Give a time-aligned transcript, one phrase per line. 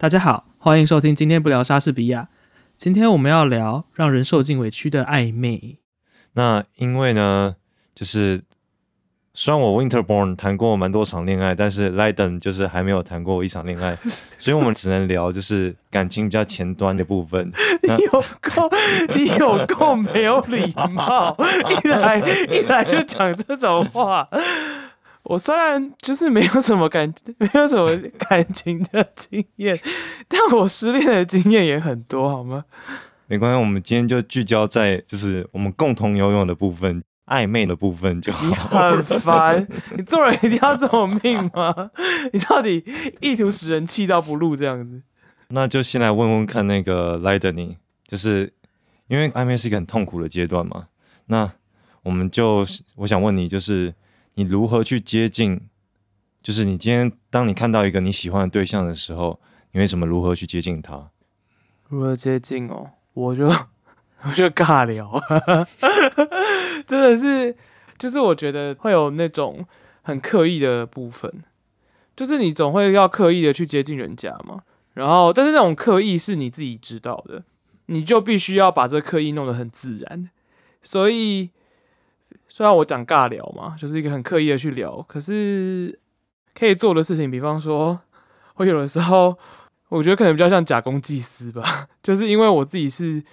[0.00, 2.28] 大家好，欢迎收听今天不聊莎士比亚。
[2.76, 5.80] 今天我们要聊让人受尽委屈的暧昧。
[6.34, 7.56] 那因为呢，
[7.96, 8.44] 就是
[9.34, 13.96] 虽然我 Winterborn 谈过蛮多场恋爱，但是 Leiden 就是还没有谈过一场恋爱，
[14.38, 17.50] 所以我们只能聊就是感情比较前端的部分。
[17.82, 18.70] 你有够，
[19.16, 21.36] 你有够没有礼貌，
[21.82, 24.28] 一来一来就讲这种话。
[25.28, 29.78] 我虽然就是没有什么感，没有什么感情的经验，
[30.26, 32.64] 但我失恋的经验也很多，好吗？
[33.26, 38.46] 没关系，我们今天就聚焦在就是我们共同拥有的部分，暧昧的部分就好。
[38.46, 41.90] 你很 烦，你做人一定要这么命吗？
[42.32, 42.82] 你到底
[43.20, 45.02] 意图使人气到不露这样子？
[45.48, 48.50] 那就先来问问看那个 l i d e n 你就是
[49.08, 50.86] 因为暧昧是一个很痛苦的阶段嘛？
[51.26, 51.52] 那
[52.02, 53.94] 我们就我想问你，就是
[54.38, 55.60] 你如何去接近？
[56.44, 59.40] 就是你今天当你看到一个你喜欢的对象的时候，
[59.72, 61.10] 你为什么如何去接近他？
[61.88, 62.90] 如何接近哦？
[63.14, 63.48] 我就
[64.22, 65.20] 我就尬聊，
[66.86, 67.56] 真的是，
[67.98, 69.66] 就是我觉得会有那种
[70.02, 71.42] 很刻意的部分，
[72.14, 74.62] 就是你总会要刻意的去接近人家嘛。
[74.94, 77.42] 然后，但是那种刻意是你自己知道的，
[77.86, 80.30] 你就必须要把这刻意弄得很自然。
[80.80, 81.50] 所以，
[82.48, 85.98] 虽然我讲尬聊嘛，就是一个很刻意的去聊，可是
[86.54, 88.00] 可以做的事情，比方说，
[88.56, 89.36] 我有的时候。
[89.90, 93.24] 我觉得可能比较像假公济私吧， 就是因为我自己是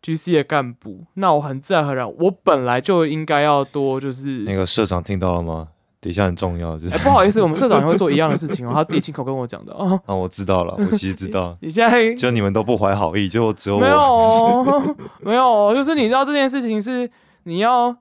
[0.00, 5.66] GC 的干部，那我很自然而然，我本来就应该要多就是那个社长听到了吗？
[6.00, 10.00] 底下很重要，就是不好意思，我们社长也会做一样的事情哦， 他自己亲口跟我讲的哦。
[10.06, 11.58] 啊，我知道了，我其实知道。
[11.60, 17.10] 你现在就你们都不怀好意，就只有我没有没有，就是你知道这件事情是
[17.42, 17.96] 你要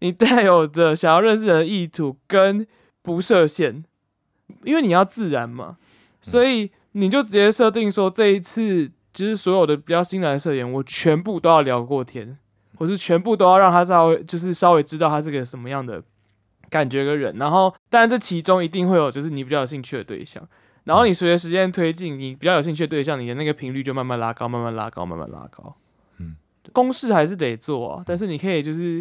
[0.00, 2.66] 你带有着想要认识人的意图跟
[3.00, 3.84] 不设限，
[4.64, 5.78] 因为你要自然嘛，
[6.20, 6.70] 所以。
[6.92, 12.36] 你就直接设定说，这一次其实所有的比较新来的社员，我全部都要聊过天，
[12.78, 16.02] 我是全部都要让他稍微就是稍微知道他是个什么样的
[16.68, 17.36] 感觉跟人。
[17.38, 20.42] 然后，当然这其中一定会有就是你比较有兴趣的对象。
[20.82, 25.72] 然后你随着时间推进，你比较有兴趣的对象，你的那个频率就慢慢拉高，慢慢拉高，慢慢拉高。
[26.18, 26.34] 嗯，
[26.72, 29.00] 公式还是得做啊，但是你可以就是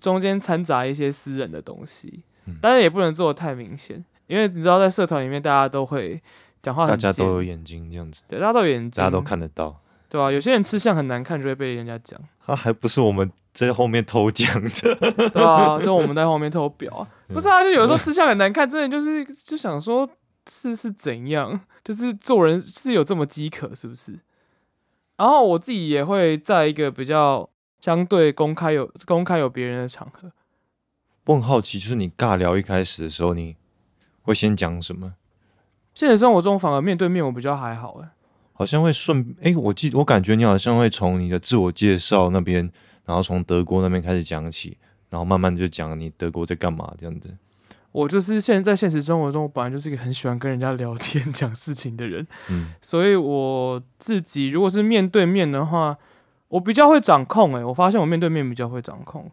[0.00, 2.22] 中间掺杂一些私人的东西，
[2.60, 6.20] 但是也不能做的太明显，因为你知道在社团里面大家都会。
[6.62, 10.30] 讲话大家都有眼睛这样子，对，大家都有眼睛，大家都看得到，对吧？
[10.30, 12.20] 有些人吃相很难看，就会被人家讲。
[12.44, 14.94] 他还不是我们在后面偷讲的，
[15.32, 17.62] 对啊，就我们在后面偷表啊，不是啊？
[17.62, 20.06] 就有时候吃相很难看，真的就是就想说，
[20.50, 21.58] 是是怎样？
[21.82, 24.20] 就是做人是有这么饥渴，是不是？
[25.16, 27.48] 然后我自己也会在一个比较
[27.80, 30.30] 相对公开有公开有别人的场合，
[31.24, 33.56] 我很好奇，就是你尬聊一开始的时候，你
[34.22, 35.14] 会先讲什么？
[35.94, 38.08] 现实生活中反而面对面我比较还好哎，
[38.52, 42.70] 好像会顺哎，我记我感觉你好像会从你的自我介绍那边，
[43.04, 44.76] 然后从德国那边开始讲起，
[45.08, 47.34] 然后慢慢就讲你德国在干嘛这样子。
[47.92, 55.98] 我就是现在现实生活中，我本来就是一个很喜欢跟人家聊天 讲事情的人，嗯，所以我自己如果是面对面的话，
[56.50, 59.28] 我比较会掌控哎，我发现我面对面比较会掌控。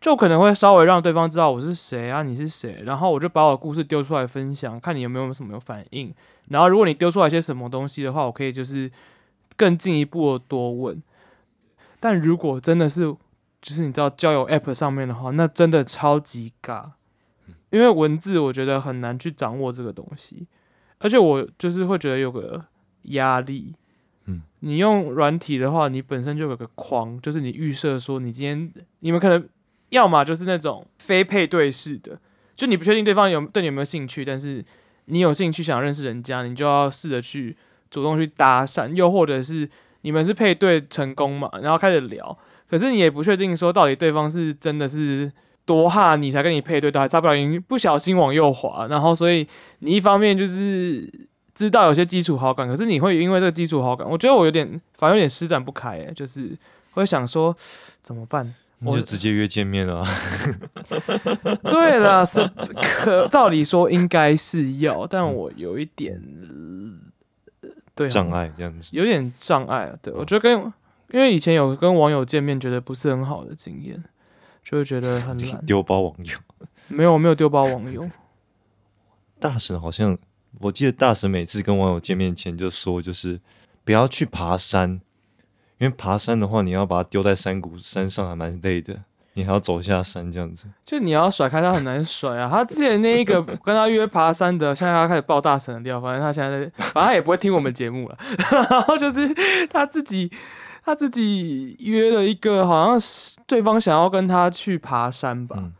[0.00, 6.10] 就可能会稍微让对方知道我是谁啊，你是谁，然后我就把我的故事丢出来分享，看你有没有什么反应。
[6.48, 8.90] 然后如果你丢出来些什么东西的话，我可以就是
[9.58, 11.02] 更进一步的多问。
[12.00, 13.14] 但如果真的是
[13.60, 16.92] 就是你知道交友 App 上面的话，那真的超级尬，
[17.68, 20.46] 因为文字我觉得很难去掌握这个东西，
[21.00, 22.64] 而且我就是会觉得有个
[23.02, 23.74] 压力。
[24.60, 29.48] 你用软体的话，你本身就有个框，就是你预设说你今天你们可能。
[29.90, 32.16] 要么就是那种非配对式的，
[32.54, 34.64] 就你不确定对方有对你有没有兴趣，但是
[35.06, 37.56] 你有兴趣想认识人家，你就要试着去
[37.90, 39.68] 主动去搭讪；又或者是
[40.02, 42.38] 你们是配对成功嘛，然后开始聊，
[42.68, 45.32] 可是你也不确定说到底对方是真的是
[45.64, 49.44] 多哈你才跟你配对，到还差不了你不小心往右滑，然后所以
[49.80, 51.28] 你一方面就是
[51.60, 56.56] 知道有些基础好感，可是你会因为这个基础好感，我觉得我有点反而有点施展不开，诶，就是
[56.92, 57.54] 会想说
[58.00, 58.54] 怎么办？
[58.82, 60.02] 我就直接约见面了。
[61.64, 62.50] 对了，是
[63.04, 66.18] 可照理说应该是要，但我有一点
[67.94, 69.98] 对障碍这样子，有点障碍啊。
[70.00, 70.72] 对我觉得跟
[71.12, 74.02] 因为以前有跟网友见面，觉得不是很好的经验，
[74.64, 76.38] 就会觉得很难丢包网友。
[76.88, 78.10] 没有没有丢包网友。
[79.38, 80.16] 大神好像
[80.58, 83.40] 我记得大神每次跟网友见面前就说，就是
[83.84, 85.00] 不要去爬山。
[85.78, 89.04] 因为爬山的话，你要把它丢在山谷山上，还蛮累的。
[89.34, 92.50] 你还要走下山这样子，就你要甩开他很难甩啊。
[92.50, 98.18] 他之前那一个 跟他约爬山的，现在他开始爆大神的料，反正他现在，反正他也不会听我们节目了。
[98.50, 99.32] 然后就是
[99.70, 100.30] 他自己，
[100.84, 105.70] 他自己约了一个，好像是对方想要跟他去爬山吧。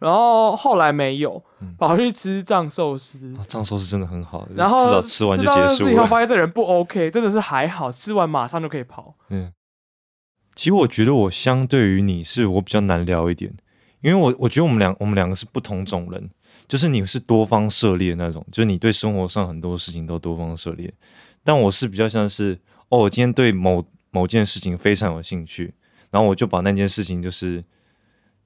[0.00, 1.44] 然后后来没有，
[1.76, 3.36] 跑去吃藏寿司。
[3.46, 5.92] 藏寿司真的很好，然后至少吃完就结束了。
[5.92, 9.14] 以后发现这人不 OK，真的是还好，吃完马上就可以跑。
[9.28, 9.52] 嗯，
[10.54, 13.54] 其实我觉得我相对于你是我比较难聊一点，
[14.00, 16.30] 因为我我觉得我们两我们两个是不同种人，
[16.66, 20.90] 就是你是多方涉猎那种，就是你对生活上很多事情都多方涉猎，
[21.44, 22.58] 但我是比较像是
[22.88, 25.74] 哦，我今天对某某件事情非常有兴趣，
[26.10, 27.62] 然后我就把那件事情就是。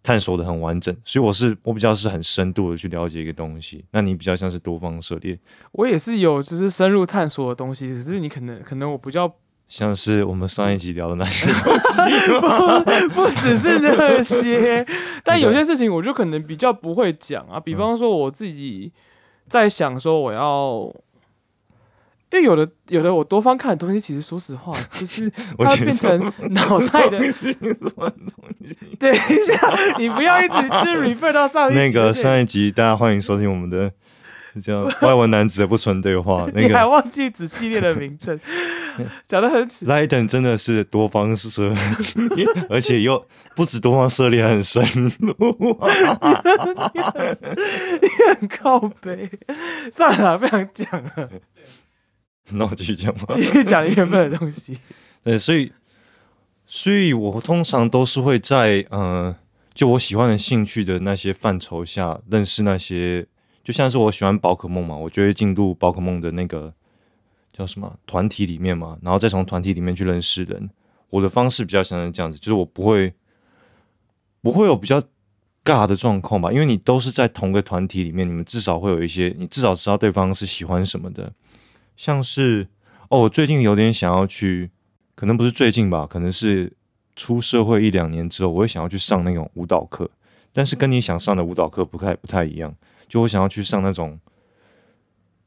[0.05, 3.83] 探索的很完整，所以我是我比较是很深度的去了解一个东西。
[3.91, 5.37] 那你比较像是多方涉猎，
[5.73, 9.35] 我也是有就是深入探索的东西，只是你可能可能我比较
[9.67, 14.87] 像是我们上一集聊的那些东西， 不只是那些，
[15.25, 17.59] 但有些事情我就可能比较不会讲啊。
[17.59, 18.93] 比方说我自己
[19.49, 20.95] 在想说我要。
[22.35, 26.21] 因为有的有的我多方看的东西，其实说实话， 就是它变成
[26.51, 27.21] 脑袋的。
[28.99, 29.17] 等一
[29.47, 33.93] 下，你不要一直就 refer 到上一那个上一集，大家欢迎收听我们的
[34.61, 36.49] 叫外文男子的不纯对话。
[36.57, 38.41] 你还忘记子系列的名称，
[39.29, 39.69] 讲的很。
[39.83, 41.69] 莱登真的是多方涉
[42.35, 44.83] 猎，而且又不止多方涉猎，很深
[45.21, 45.33] 入。
[48.03, 49.31] 你很靠背，
[49.93, 51.31] 算了，不想讲了。
[52.53, 53.35] 那我继续讲吧。
[53.35, 54.79] 继续讲原本的东西。
[55.25, 55.73] 对，所以，
[56.67, 59.35] 所以我通常都是会在呃，
[59.73, 63.27] 就我喜欢的兴趣的那些范畴下认识那些，
[63.63, 66.75] 就像是我喜欢宝可梦嘛，我就会进入宝可梦的那个
[67.53, 70.69] 叫什么团体里面嘛，然后再从团体里面去认识人。
[71.09, 73.15] 我的方式比较像是这样子，就是我不会
[74.43, 75.01] 不会有比较
[75.65, 81.33] 尬的状况吧，因为你都是在同个团体里面，你们至少会有一些，你至少知道对方是喜欢什么的。
[81.97, 82.69] 像是
[83.09, 84.71] 哦，我最近有点想要去，
[85.15, 86.73] 可能不是最近吧，可能是
[87.15, 90.11] 出社会一两年之后，我会想要去上那种舞蹈课，
[90.53, 92.75] 但是跟你想上的舞蹈课不太不太一样，
[93.09, 94.19] 就我想要去上那种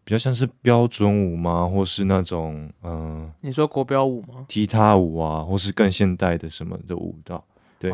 [0.03, 4.45] 比较像是标准舞吗，或是那种嗯，你说国标舞吗？
[4.47, 7.43] 踢踏舞啊，或是更现代的什么的舞蹈？
[7.77, 7.91] 对，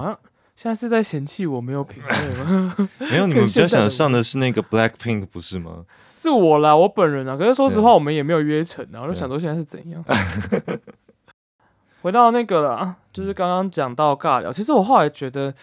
[0.56, 2.76] 现在是在嫌弃我没有品味吗？
[3.12, 5.86] 没有，你们比较想上的是那个 Black Pink 不是吗？
[6.16, 7.36] 是我啦，我本人啊。
[7.36, 9.02] 可是说实话，我们也没有约成啊。
[9.02, 10.04] 我就想说现在是怎样。
[12.02, 14.52] 回到那个了，就是刚刚讲到尬聊。
[14.52, 15.54] 其实我后来觉得，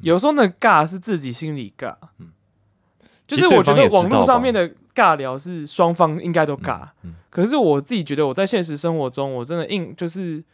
[0.00, 1.94] 有时候那尬是自己心里尬。
[2.18, 2.28] 嗯，
[3.26, 6.88] 就是我觉得网络上面的尬聊是双方应该都尬。
[7.02, 10.44] 嗯，可是我自己觉得我在现实生活中，我真的硬就是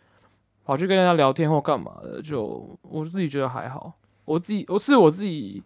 [0.64, 3.92] 跑去跟人家聊天或干嘛的，就我自己觉得还好。
[4.24, 5.62] 我自己我是我自己，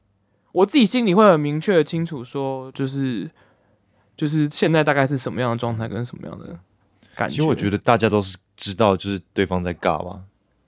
[0.52, 3.31] 我自己心里会很明确的清楚说，就是。
[4.16, 6.46] 就是现在大概是什么样的状态跟什么样的
[7.14, 7.34] 感觉？
[7.34, 10.22] 其实我觉得大家都是知道，就是对方在尬吧。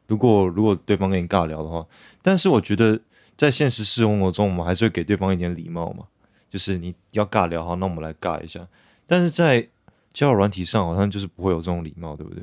[0.06, 1.86] 如果如果对方跟你尬聊的话，
[2.20, 3.00] 但是我觉得
[3.38, 6.04] 在现实生活中，我们还是会给对方一点礼貌嘛。
[6.50, 8.68] 就是你要尬聊好，那我们来尬一下。
[9.06, 9.66] 但是在
[10.12, 12.42] 交友软体上，好像就是不会有这种礼貌，对不对？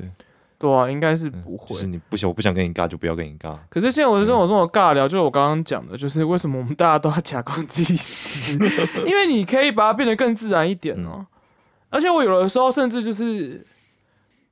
[0.58, 1.68] 对啊，应该是不会。
[1.68, 3.54] 就是你不想，我不想跟你尬，就不要跟你尬。
[3.68, 8.54] 可是现在我生活中的尬聊，就是我刚刚讲的，就是为什么我们大家都要假公济私？
[9.06, 11.26] 因为你可以把它变得更自然一点哦。
[11.90, 13.66] 而且我有的时候甚至就是，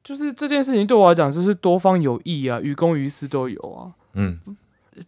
[0.02, 3.92] 就是这件事情对我来讲，就是多方有益啊，于公于私都有啊。
[4.12, 4.38] 嗯，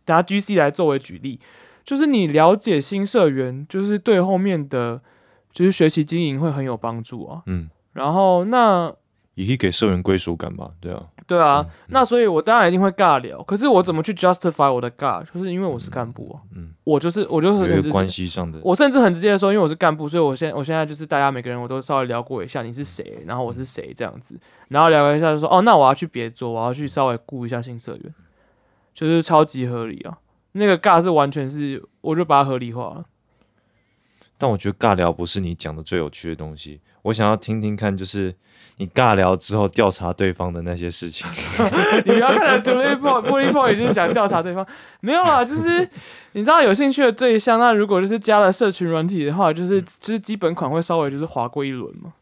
[0.07, 1.39] 拿 G C 来作为举例，
[1.85, 5.03] 就是你了解新社员，就是对后面的，
[5.53, 7.43] 就是学习经营会很有帮助啊。
[7.45, 8.95] 嗯，然后那。
[9.37, 28.15] 也可以给社员归属感吧，对啊，对啊，那所以我当然一定会尬聊，可是我怎么去 justify 我的尬，就是因为我是干部啊，嗯，我就是我就是关系上的，我甚至很直接的说，因为我是干部，所以我现我现在就是大家每个人我都稍微聊过一下你是谁，然后我是谁这样子，然后聊一下就说哦，那我要去别桌，我要去稍微顾一下新社员，
[28.95, 30.17] 就是超级合理啊，
[30.53, 33.05] 那个尬是完全是我就把它合理化了。
[34.39, 38.35] 但我觉得尬聊不是你讲的最有趣的东西，我想要听听看，就是
[38.79, 41.27] 你尬聊之后调查对方的那些事情。
[42.05, 44.67] 你不要看到 bully boy bully boy 就是想调查对方，
[45.01, 45.89] 没有啊，就是
[46.33, 52.13] 你知道有兴趣的对象，那如果就是加了社群软体的话，就是就是基本款会稍微就是划过一轮嘛。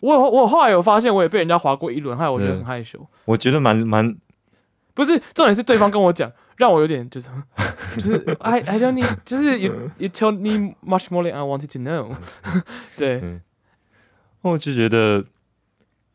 [0.00, 2.98] 我我后来有发现，我也被人家划过一轮，害我觉得很害羞。
[3.24, 4.14] 我觉得蛮蛮，
[4.92, 6.30] 不是重点是对方跟我讲。
[6.56, 7.28] 让我有点就是
[7.96, 11.80] 就是 I I don't need 就是 you you told me much more than I wanted to
[11.80, 12.14] know
[12.96, 13.40] 对，
[14.52, 15.24] 我就觉得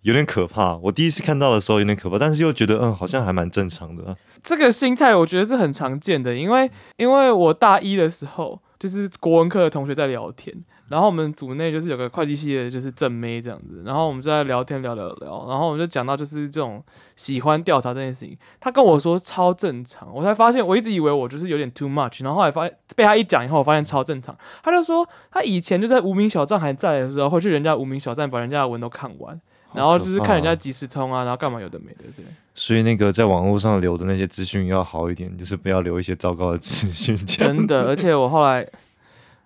[0.01, 0.77] 有点可怕。
[0.77, 4.15] 我第一次看到的时候有点可怕，但是又觉得嗯，好像还蛮正常的。
[4.41, 10.55] 这个心态我觉得是很常见的，因为因为我大一的时候就是国文课的同学在聊天。
[10.89, 13.83] 然后我们组内就是有个会计系的，就是正妹这样子。
[13.85, 15.45] 然后我们就在聊天，聊聊聊。
[15.47, 16.83] 然后我们就讲到就是这种
[17.15, 18.35] 喜欢调查这件事情。
[18.59, 22.23] 他跟我说超正常，我才发现我一直以为我就是有点 too much。
[22.23, 24.35] 然后后来发现被他一讲以后，我发现超正常。
[24.63, 29.39] 他就说他以前就在无名小站还在的时候，会去人家无名小站把人家的文都看完，
[29.73, 32.25] 然后就是看人家即时通啊，然后干嘛有的没的，对。
[32.55, 37.15] 所以那个在网络上留的那些资讯要好一点，就是不要留一些糟糕的资讯。
[37.27, 38.67] 真的，而且我后来。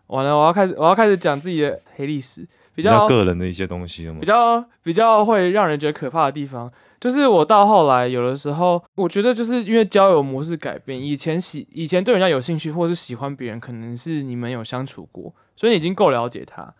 [0.07, 2.45] 完了，我要开始，我要开始讲自己的黑历史，
[2.75, 16.73] 比较个人的一些东西了比较比较会让人觉得可怕的地方，就是我到后来有的时候，我觉得就是因为交友模式改变，以前喜以前对人家有兴趣或是喜欢别人，可能是你们有相处过，所以你已经够了解他。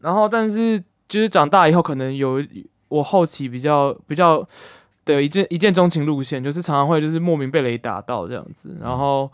[0.00, 2.42] 然后，但是就是长大以后，可能有
[2.88, 4.46] 我后期比较比较
[5.04, 9.30] 的一见一见钟情路线，就是常常会就是莫名被雷打到这样子，然后。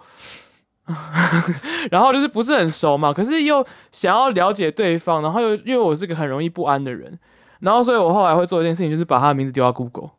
[1.90, 7.18] 然后就是不是很熟嘛，可是又想要了解对方，然后又因为我是个很容易不安的人，
[7.60, 10.10] 然后所以我后来会做一件事情，就是把他的名字丢到 Google，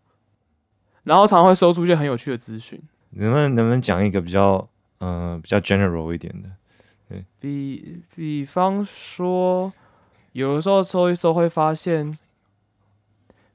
[1.04, 2.82] 然后常常会搜出一些很有趣的资讯。
[3.12, 4.68] 能不能能不能讲一个比较
[5.00, 6.50] 嗯比较 general 一点的？
[7.08, 9.72] 对比比方说，
[10.34, 12.18] 有的时候搜一搜会发现，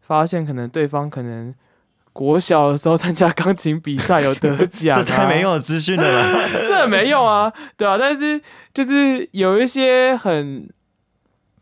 [0.00, 1.54] 发现可能对方可能。
[2.12, 6.48] 国小的时候参加钢琴比赛有得奖， 这太没用的资讯了吧！
[6.68, 8.40] 这很没用啊，对啊，但是
[8.74, 10.68] 就是有一些很，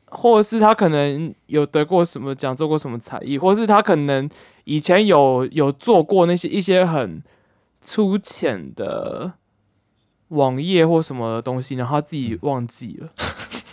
[0.06, 4.28] 或是他可能有得过什么奖，做过什么才艺，或是他可能
[4.64, 7.22] 以前有有做过那些一些很
[7.80, 9.32] 粗浅的
[10.28, 13.08] 网页或什么东西，然后他自己忘记了。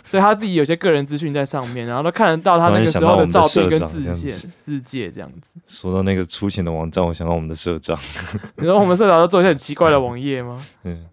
[0.08, 5.52] 所以他自己有些个人资讯在上面，然后都看得到他那个时候的照片跟字线、字界这样子。
[5.66, 7.98] 说到那个出钱的网站，我想到我们的社长。
[8.56, 10.64] 你说我们社长都做一些很奇怪的网页吗？
[10.84, 11.04] 嗯，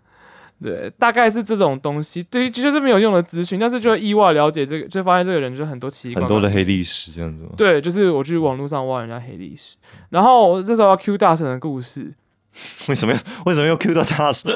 [0.64, 7.46] 对，大概是这种东西，对于，就是没有用的资讯，但是就意外了解这个，就发现这个人就很多奇怪、很多的黑历史这样子。
[7.58, 9.76] 对，就是我去网络上挖人家黑历史，
[10.10, 12.14] 然后这时候要 Q 大神的故事。
[12.88, 14.50] 为什么要为什么要 Q 到大神？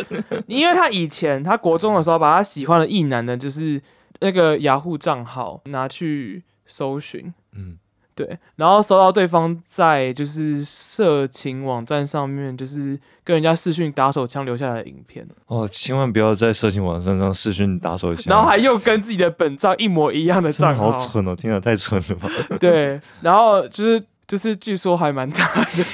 [0.48, 3.82] 因为他以前他国中的时候，把他喜欢的异男的，就是。
[4.22, 7.78] 那个雅虎账号拿去搜寻，嗯，
[8.14, 15.28] 对，然后搜到对方在就是色情网站上面，就是跟人家视讯打手枪留下来的影片。
[15.48, 21.36] 哦，千万不要在色情网站上视讯打手枪，然后还用跟自己的本账一模一样的账号，好蠢哦！
[21.36, 22.30] 天啊，太蠢了吧？
[22.60, 25.86] 对，然后就是就是据说还蛮大的，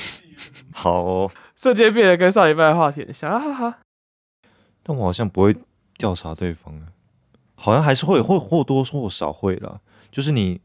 [0.73, 3.77] 好，瞬间变得跟上礼拜的话题像，哈哈。
[4.81, 5.55] 但我好像不会
[5.97, 6.73] 调查对方
[7.55, 9.79] 好像还是会会或多或少会啦，
[10.11, 10.59] 就是你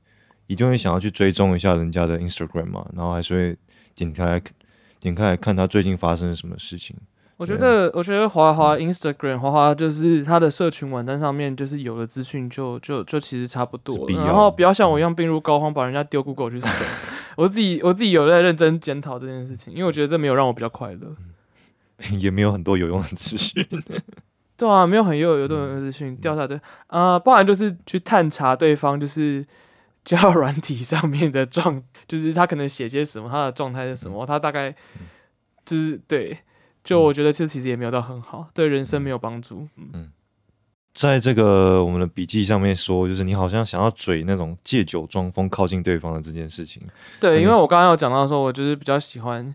[0.47, 3.57] 一定会想要去追踪一下人家的 Instagram 嘛，然后还是会
[3.95, 4.43] 点开
[4.99, 6.97] 点开来看他最近发生了什么事情。
[7.37, 16.69] 我觉得，我觉得华华 Instagram 华华就是他的社群网站上面就是有了资讯就就就其实差不多，然后不要像我一样病入膏肓，把人家丢 Google 去搜。
[17.37, 21.17] 我自己我自己有在认真检讨这件事情，因为我觉得这没有让我比较快乐，
[22.19, 23.67] 也没有很多有用的资讯。
[24.61, 29.43] 对啊，没有很有有的资讯调查对啊，不然就是去探查对方就是
[30.05, 34.75] 交友软体上面的状，就是他可能写些什么，他的状态是什么，他大概
[35.65, 36.37] 就是对，
[36.85, 39.67] 就我觉得这其实也没有到很好，对人生没有帮助。
[39.95, 40.11] 嗯，
[40.93, 46.83] 在这个我们的笔记上面说，就是你好像想要嘴那种借酒装疯靠近对方的这件事情。
[47.19, 49.55] 对，因为我刚刚有讲到说，我就是比较喜欢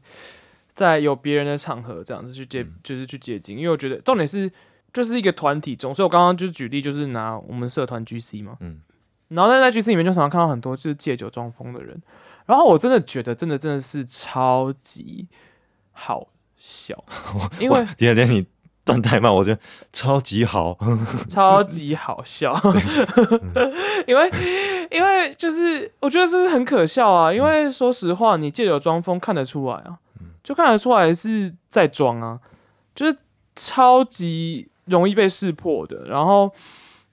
[0.73, 4.51] 在有别人的场合这样子去接，就是去接近，因为我觉得重点是。
[4.95, 8.79] 就是一个团体中，所以我刚刚就是举例，就是拿我们社团 GC 嘛，嗯，
[9.27, 12.01] 然后在在 GC 里面就常常看到很多就是借酒装疯的人，
[12.45, 15.27] 然后我真的觉得真的真的是超级
[15.91, 16.95] 好笑，
[17.59, 18.45] 因为第二天你
[18.85, 19.59] 断太慢，我觉得
[19.91, 20.77] 超级好，
[21.27, 22.53] 超级好笑，
[24.07, 24.31] 因为
[24.89, 29.99] 因为就是我觉得是很可笑啊，因为说实话，你借酒装疯看得出来啊，
[30.41, 32.39] 就看得出来是在装啊，
[32.95, 33.17] 就是
[33.55, 34.69] 超级。
[34.85, 36.05] 容易被识破的。
[36.05, 36.51] 然后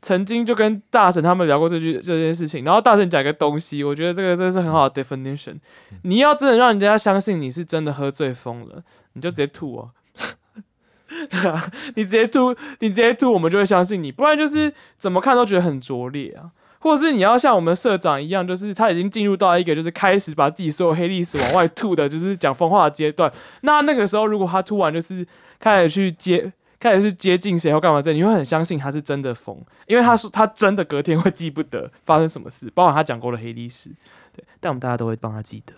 [0.00, 2.64] 曾经就跟大神他们聊过这句这件事情。
[2.64, 5.58] 然后大神讲一个东西，我觉得这个真的是很好的 definition。
[6.02, 9.88] 你要真的让人家相信你是真的喝醉疯了，你就直接吐啊！
[11.30, 14.10] 对啊，你直接吐，你直接吐，我们就会相信你。
[14.10, 16.50] 不然就是怎么看都觉得很拙劣啊。
[16.80, 23.32] 或者是你要像我们社长一样，就是他已经进入到一个就是开始把自己所有黑历史往外吐的，就是讲疯话的阶段。
[23.60, 25.24] 那那个时候，如果他突然就是
[25.60, 26.52] 开始去接。
[26.82, 33.88] 开始去接近谁或干嘛这，你会很相信他是真的疯，因为他说他真的隔天会记不得发生什么事，包括他讲过的黑历史。
[34.34, 35.72] 对，但我们大家都会帮他记得。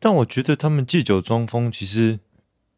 [0.00, 2.18] 但我觉得他们借酒装疯，其实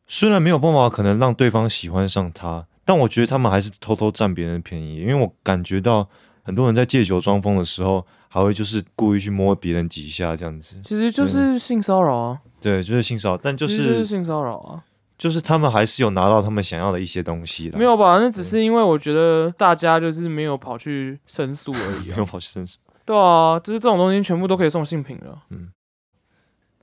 [0.06, 6.06] 虽然没有办法可能让对方喜欢上他，但我觉得他们还是偷偷占别人的便宜，因为我感觉到
[6.42, 10.74] 很多人在借酒装疯的时候，还会就是故意去摸别人几下这样子。
[10.82, 12.40] 其实就是性骚扰啊。
[12.60, 14.84] 对，就是性骚扰，但就是性骚扰啊。
[15.22, 18.18] 就是他们还是有拿到他们想要的一些东西的，没有吧？
[18.18, 22.76] 那只是因为我觉得大家就是没有跑去申诉而已， 没有跑去申诉。
[23.06, 25.44] 对啊，就是这种东西全部都可以送性品了。
[25.50, 25.70] 嗯，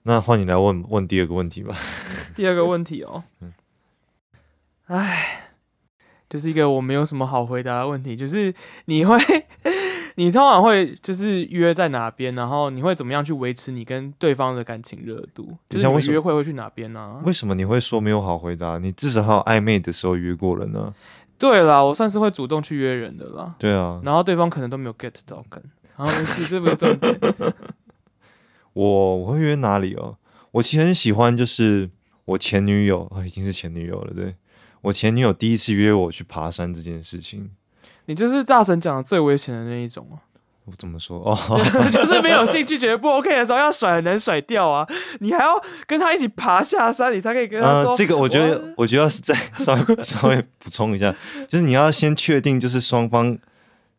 [0.03, 1.75] 那换你来问问第二个问题吧。
[2.33, 3.51] 第二个问题哦，嗯，
[4.85, 5.49] 哎，
[6.29, 8.55] 就是一个我没有什么好回答的问题，就是
[8.85, 9.17] 你会。
[10.15, 15.57] 你通常会就是约在哪边，然后你会怎么样去维持你跟对方的感情热度？
[15.69, 17.21] 就是约会会去哪边呢？
[17.23, 18.77] 为什么你会说没有好回答？
[18.77, 20.93] 你至少还有暧昧的时候约过了呢。
[21.37, 23.55] 对啦，我算是会主动去约人的啦。
[23.57, 25.63] 对啊，然后对方可能都没有 get 到感，
[25.95, 27.17] 然后其实不是重点。
[28.73, 30.17] 我我会约哪里哦？
[30.51, 31.89] 我其实很喜欢，就是
[32.25, 34.13] 我前女友啊，已经是前女友了。
[34.13, 34.35] 对
[34.81, 37.51] 我前女友第一次约我去爬山这件事情。
[38.09, 40.17] 你就是大神讲的最危险的那一种啊！
[40.65, 41.37] 我怎么说哦？
[41.93, 44.83] 就是没有兴趣、觉得不 OK 的时候，要甩很难甩掉啊！
[45.19, 45.51] 你还要
[45.85, 47.95] 跟他一起爬下山，你才可以跟他说。
[47.95, 51.13] 这个我觉得，我觉得是再 稍微稍微补充一下，
[51.47, 53.37] 就是你要先确定，就是双方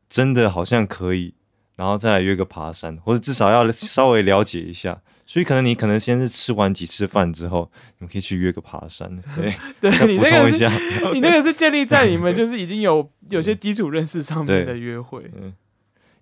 [0.09, 1.33] 真的好像可以，
[1.77, 4.99] 然后再来约个爬山，或者至少要稍微了解一下。
[5.31, 9.09] 所以可能你可能先是吃完几次饭之后，你们可以去约个爬山。
[9.37, 10.69] 对，对你那个是，
[11.15, 15.31] 你那个是建立在 你们就是已经有有些基础认识上面的约会。
[15.41, 15.55] 嗯，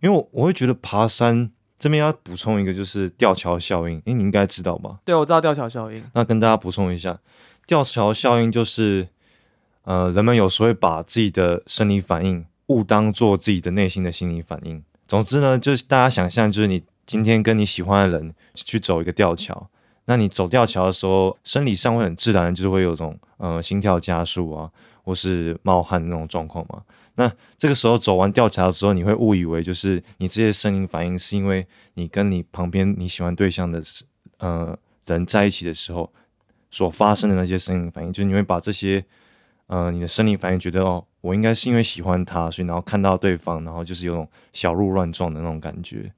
[0.00, 4.98] 因为我我会觉得爬山这边要补充一个就是吊桥效应，哎你应该知道吧？
[5.06, 6.04] 对，我知道吊桥效应。
[6.12, 7.18] 那跟大家补充一下，
[7.66, 9.08] 吊桥效应就是
[9.84, 14.84] 呃，人们有时候会把自己的生理反应误当做自己的内心的心理反应。
[15.06, 16.84] 总之呢，就是大家想象就是你。
[17.08, 19.70] 今天跟你喜欢的人去走一个吊桥，
[20.04, 24.70] 那你走吊桥的时候，生理上会很自然，就是会有种呃心跳加速啊，
[25.02, 26.82] 或是冒汗那种状况嘛。
[27.14, 33.82] 那这个时候走完吊桥之后，你会误以为就是你这些生理反应是因为你跟你旁边你喜欢对象的
[34.36, 36.12] 呃人在一起的时候
[36.70, 39.02] 所发生的那些生理反应，就是你会把这些
[39.68, 46.12] 呃你的生理反应觉得哦，我应该是因为喜欢他，所以然后看到对方，然后就是有种小鹿乱撞的那种感觉。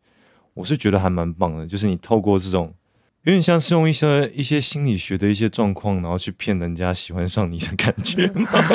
[0.55, 2.73] 我是觉得还蛮棒的，就是你透过这种
[3.25, 8.27] 有点像是用一些一些心理学的一些状况，然后去骗人家喜欢上你的感觉。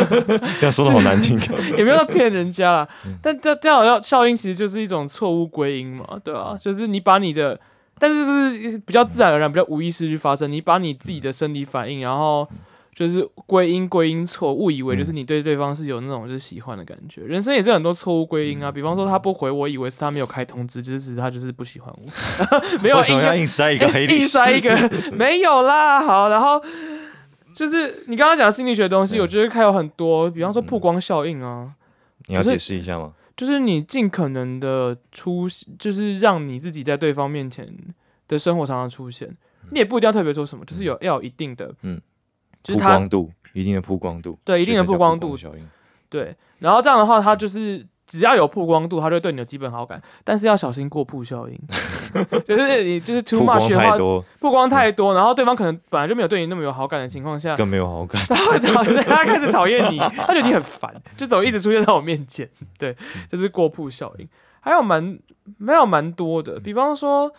[0.59, 1.39] 这样说的好难听，
[1.77, 2.89] 也没有骗人家啦。
[3.21, 7.59] 但这这样效应其实就是一种错误归因嘛，对啊，就是你把你的，
[7.99, 12.47] 但是是比较自然而然、比较无意识去发生，你把你自己的生理反应，然后。
[12.95, 17.21] 就是归因归因错，误以为就是你对对方是有那种就是喜欢的感觉。
[17.23, 22.09] 人生也是很多错误归因啊，比方说他不回，我以为是他没有开通知，其实他就是不喜欢我。
[22.81, 24.21] 没有，为什么要硬塞一个黑历史？
[24.21, 25.99] 硬塞一个没有啦。
[25.99, 26.61] 好，然后
[27.53, 31.73] 就是你刚刚讲心理学的东西，我觉得还有很多，比方说曝光效应啊。
[32.27, 33.11] 你要解释一下吗？
[33.35, 35.45] 就是你尽可能的出，
[35.77, 37.67] 就是让你自己在对方面前
[38.29, 39.35] 的生活常常出现。
[39.71, 41.73] 你也不一定要特别做什么，就是有要有一定的
[42.73, 42.77] 嗯。
[42.77, 45.67] 曝光度，一定的曝光度，对，一定的曝光度效应，
[46.09, 46.35] 对。
[46.59, 51.59] 然后这样的话，他就是只要有曝光度，他就对你的基本好感，但是要小心过曝效应，
[52.47, 53.97] 就是你就是 too much 的话，
[54.39, 62.49] 曝光太多，然后对方可能本来就没有对你那么有好感的情况下，更没有好感，他会讨厌，他开始讨厌你，他觉得你很烦，就怎么一直出现在我面前，
[62.79, 62.95] 对，
[63.29, 64.27] 这是过曝效应。
[64.61, 65.19] 还有蛮
[65.57, 67.31] 没有蛮多的，比方说，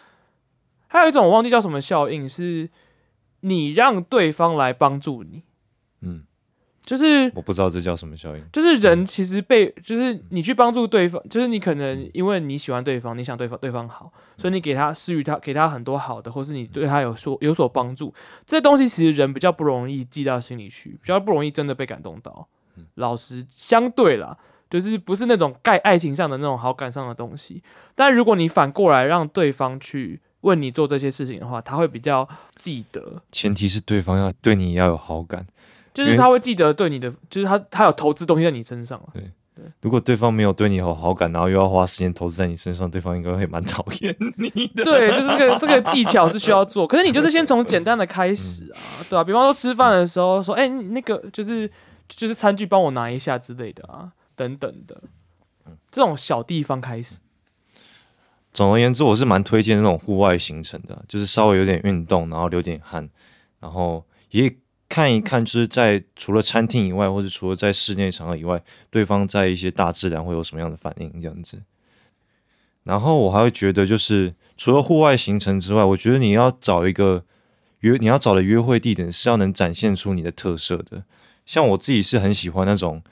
[0.87, 2.71] 还有一种我忘记叫什么效应是。
[3.47, 5.45] 你让对方来帮助你，
[6.01, 6.25] 嗯，
[6.85, 8.45] 就是我不知道这叫什么效应。
[8.53, 18.13] 就是人其实被，就是你去帮助对方，就是你可能因为你喜欢对方，你想对方对方好，所以你给他施予他，给他很多好的，或是你对他有所有所帮助。
[18.45, 22.49] 这东西其实人比较不容易记到心里去，比较不容易真的被感动到。
[22.97, 24.37] 老实相对啦，
[24.69, 27.63] 就是不是那种盖爱情上的那种好感上的东西。
[27.95, 30.21] 但如果你反过来让对方去。
[30.42, 33.22] 问你做这些事情的话，他会比较记得。
[33.33, 35.46] 前提是对方要对你要有好感，
[35.92, 39.22] 就是他会记得对你的，就是他他有投资东西在你身上对
[39.55, 44.85] 对，如果对方没有对你有好感，然后又要花时间投资在你身上，对方应该会蛮讨厌你的。
[44.85, 49.25] 对，就是这个这个技巧是需要做， 可是你就是先从简单的开始啊，对啊？
[49.25, 51.70] 比方说吃饭的时候说，哎，那个就是
[52.07, 55.03] 就是餐具帮我拿一下之类的啊，等等的，
[55.90, 57.18] 这种小地方开始。
[58.57, 63.07] 总而言之，我是蛮推荐那种户外行程的，就是稍微有点运动，然后流点汗，
[63.61, 64.57] 然后也
[64.88, 71.61] 看一看，就是在除了餐厅以外，或者除了在室内场合以外，对方在一些大自然会有什么样的反应这样子。
[72.85, 77.27] 然后我还会觉得，就是除了户外行程之外，我觉得你要找一个
[77.81, 81.05] 约，你要找的约会地点是要能展现出你的特色的。
[81.45, 83.03] 像我自己是很喜欢那种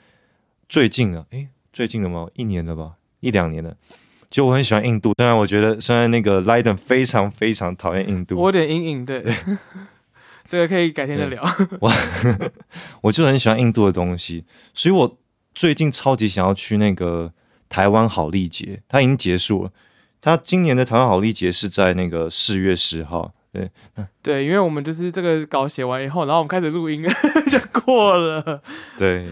[0.67, 2.29] 最近的，诶，最近的吗？
[2.33, 3.77] 一年了吧，一两年了。
[4.35, 9.23] 就我很喜欢印度，当然我觉得虽然那个 Liden 非常非常讨厌印度，我有点阴影，对，
[10.43, 11.41] 这个可以改天再聊。
[11.79, 11.89] 我
[12.99, 14.43] 我就很喜欢印度的东西，
[14.73, 15.17] 所以我
[15.53, 17.31] 最近超级想要去那个
[17.69, 19.71] 台湾好利节，它已经结束了。
[20.19, 23.71] 它今年的台湾好利节是在那个四月十号，对，
[24.21, 27.01] 对，因为我们就是这个稿写完以后，然后我们开始录音
[27.47, 28.61] 就过了，
[28.97, 29.29] 对，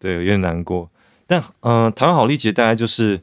[0.00, 0.90] 对，有点难过。
[1.28, 3.20] 但嗯，台湾好利节大概就是。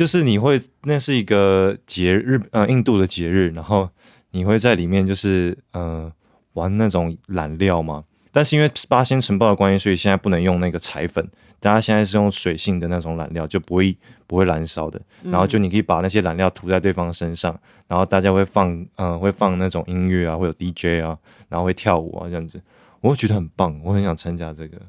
[0.00, 3.86] 就是你会，那是一个节日，呃，印度的节日，然后
[4.30, 6.10] 你会在里面就是呃
[6.54, 8.02] 玩那种染料嘛。
[8.32, 11.22] 但是因为八仙城堡的关系，所以现在不能用那个彩粉，
[11.60, 13.94] 大家现在是用水性的那种染料，就不会
[14.26, 14.98] 不会燃烧的。
[15.22, 17.54] 然后就你可以把那些染料涂在对方身上，
[17.86, 21.18] 然后大家会放，呃，会放那种音乐啊，会有 DJ 啊，
[21.50, 22.58] 然后会跳舞啊这样子，
[23.02, 24.80] 我会觉得很棒，我很想参加这个。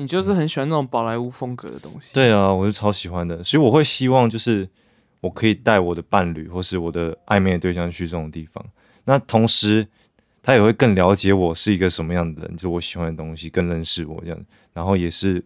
[0.00, 2.14] 你就是很喜欢那种宝莱坞风格的东西。
[2.14, 4.66] 对啊，我是超喜欢的，所以我会希望就是
[5.20, 8.64] 我可以带我的伴侣或是我的暧昧对象去这种地方。
[9.04, 9.86] 那同时
[10.42, 14.44] 他也会更了解我是一个什么样的人，就我喜欢的东西，更认识我这样。
[14.72, 15.44] 然后也是，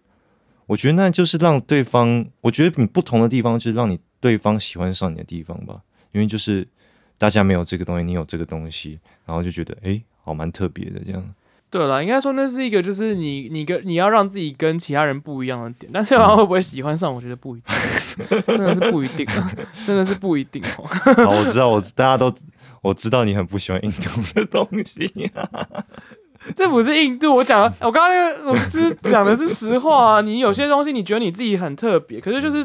[0.66, 5.80] 我觉得那就是让对方，我觉得你不同的地方就是让你对方喜欢上你的地方吧。
[6.12, 6.64] 因为就是
[7.18, 11.34] 大家没有这个东西，你有这个东西，然后就觉得哎，好蛮特别的这样。
[11.74, 19.50] 对了，应该说那是一个，就是你你跟你要让自己跟其他人不一样的点，但是会不会喜欢上，我觉得不一定， 真的是不一定啊，
[19.84, 20.86] 真的是不一定哦。
[21.24, 22.32] 好，我知道，我大家都
[22.80, 25.12] 我知道你很不喜欢印度的东西，
[26.54, 30.20] 这不是印度，我讲我刚刚那个我是讲的是实话啊。
[30.20, 32.64] 你有些东西你觉得你自己很特别，可是就是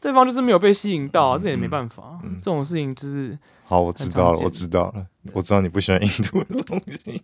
[0.00, 3.38] 对方就是没有被吸引到，这也没办法，这种事情就是。
[3.70, 7.22] 好，我知道了，我知道了，我知道你不喜欢印度的东西。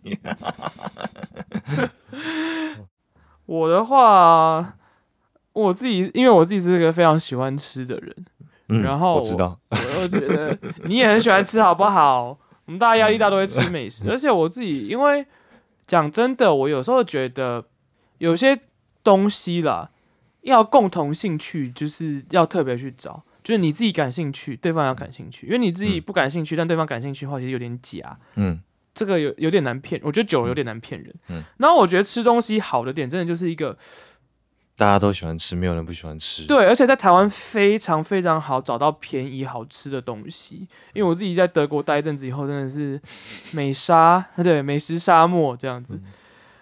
[3.45, 4.77] 我的话，
[5.51, 12.37] 我自己因为我自己是一个非常喜欢吃的人，然后我知道，我觉得你也很喜欢吃，好不好？
[12.65, 15.25] 我们大家压力大都会吃美食，而且我自己因为
[15.85, 17.65] 讲真的，我有时候觉得
[18.19, 18.57] 有些
[19.03, 19.89] 东西啦，
[20.43, 23.23] 要共同兴趣，就是要特别去找。
[23.47, 28.19] 就是你自己感兴趣，对方要感兴趣，因为你自己不感兴趣，但对方感兴趣的话，其实有点假。
[28.35, 28.59] 嗯，
[28.93, 31.15] 这个有有点难骗，我觉得酒有点难骗人。
[31.29, 33.77] 嗯，然后我觉得吃东西好的点，真的就是一个
[34.75, 36.45] 大家都喜欢吃，没有人不喜欢吃。
[36.45, 43.01] 对，而且在台湾非常非常好找到便宜好吃的东西，因为我自己在德国待一阵子以后，真的是
[43.53, 45.97] 美沙， 对，美食沙漠这样子。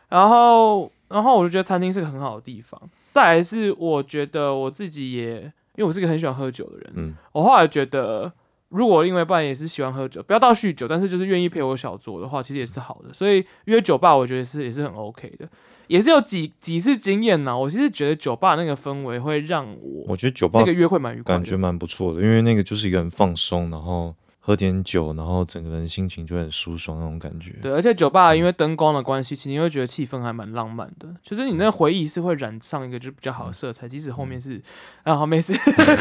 [0.10, 2.80] 然后，然后我就觉得餐厅是个很好的地方。
[3.12, 5.52] 再来是我觉得我自己也。
[5.78, 8.32] 因为我是个很喜欢喝酒的人，嗯，我后来觉得，
[8.70, 13.14] 如果另外一半也是喜欢喝酒，不要到酗酒，但是就是愿意陪我小酌的话，其实也是好的。
[13.14, 15.48] 所以约酒吧，我觉得是也是很 OK 的，
[15.88, 17.58] 也是有几几次经验呢。
[17.58, 24.16] 我其实觉得酒吧那个氛围会让我，我觉得酒吧那个约会蛮愉快，感觉蛮不错的，因为那个就是一个人放松，然后。
[24.48, 27.58] 喝点酒，然后整个人心情就很舒爽那种感觉。
[27.64, 31.12] 对，而且酒吧因为灯光的关系，其实你会觉得气氛还蛮浪漫的。
[31.24, 34.62] 就是你那个回忆是会染上一个就比较好的色彩，即使后面是
[35.02, 35.52] 啊好没事，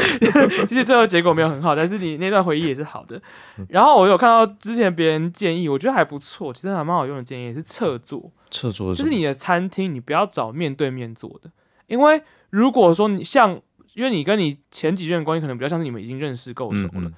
[0.69, 3.19] 其实最后结果没有很好，但是你那段回忆也是好的。
[3.67, 8.31] 然后我有看到之前别人建议，我觉得还不错，其实还蛮好用的建议，是侧坐。
[8.51, 11.49] 侧坐就是你的餐厅，你不要找面对面坐的，
[11.87, 13.59] 因为如果说你像，
[13.95, 17.11] 因为你跟你前几任关系可能比较像是你们已经认识够熟了。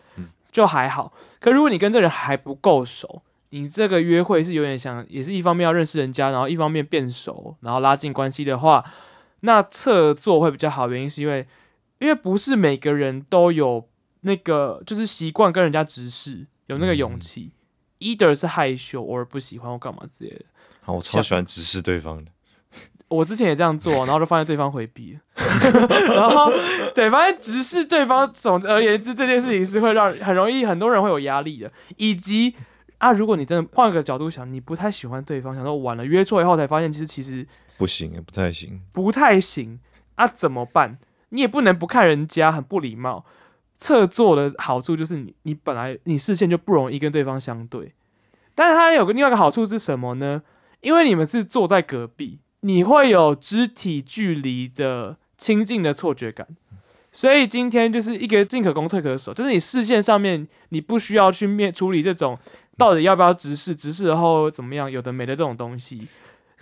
[0.51, 8.83] 就还好，可如果你跟这人还不够熟，你这个约会是有点想，也是一方面要认识人家，然后一方面变熟，然后拉近关系的话，
[9.41, 10.89] 那侧坐会比较好。
[10.89, 11.47] 原因是因为，
[11.99, 13.88] 因为不是每个人都有
[14.21, 17.51] 那个，就是习惯跟人家直视，有那个勇气。
[17.99, 20.45] either 是害羞，或者不喜欢，或干嘛之类的。
[20.81, 22.31] 好，我超喜欢直视对方的。
[23.10, 25.17] 我之前也这样做，然后就发现对方回避，
[26.13, 26.52] 然后
[26.93, 31.72] 对，发现直视对方，总而言之，这件事情是会让很容易很多人会有压力的。
[31.96, 32.54] 以及
[32.98, 39.80] 啊，如果你真的换个角度想，你不太喜欢对方，想说完了约错以后才发现，其实其实不行，不太行，不太行
[40.15, 40.98] 啊，怎么办？
[41.30, 43.26] 你也不能不看人家，很不礼貌。
[43.78, 47.93] 侧坐的好处就是你你本来你视线就不容易跟对方相对，
[48.56, 50.41] 但是它有个另外一个好处是什么呢？
[50.82, 52.39] 因为你们是坐在隔壁。
[52.62, 56.48] 你会有肢体距离的亲近的错觉感，
[57.12, 62.38] 所以今天就是一个进可攻退可守，就是你视线上面你不需要去面处理这种
[62.76, 66.08] 到底要不要直视，直视后怎么样，有的没的这种东西，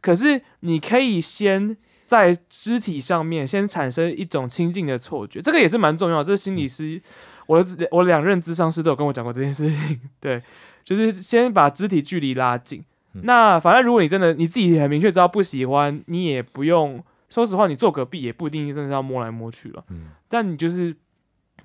[0.01, 7.01] 可是你可以先在肢体上面先产生一种亲近的错觉，这个也是蛮重要，这是心理师，
[7.47, 10.41] 我的我两任智商师都有跟我讲过这件事情，对，
[10.83, 12.83] 就是先把肢体距离拉近。
[13.23, 19.83] 那反正如果你真的你自己很明确知道不喜欢，你也不用说实话，你坐隔壁也不一定真的是要摸来摸去了。
[19.89, 20.95] 嗯，但你就是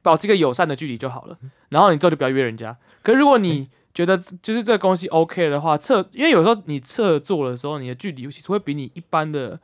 [0.03, 1.37] 保持一个友善的距离就好了。
[1.71, 2.77] 然后你之后就不要约人家。
[3.03, 9.59] 可如果你觉得就是这个东西 OK 的话，侧因为有时候你侧坐的时候，你的距离其实会比你一般的，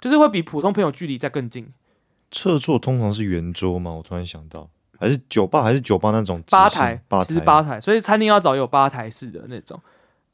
[0.00, 1.68] 就是会比普通朋友距离再更近。
[2.30, 3.92] 侧坐通常是圆桌吗？
[3.92, 9.80] 我突然想到，还是酒吧，还是酒吧那种吧台，其实吧台，所以餐厅要找有吧台式的那种。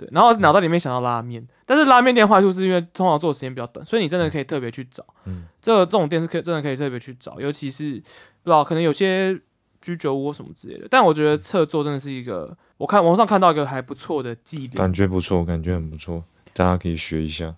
[0.02, 5.04] 对，然后脑袋里面想到拉面，但是拉面店坏处是因为通常做的时间比较短，所以你真的可以特别去找。
[5.26, 7.92] 嗯，这个这种店是可以真的可以特别去找，尤其是
[8.42, 9.40] 不知道可能有些
[9.80, 10.88] 居酒屋什么之类的。
[10.90, 17.54] 但我觉得侧坐真的是一个，我看网上看到一个还不错的伎俩，感觉不错，感觉很不错，大家可以学一下。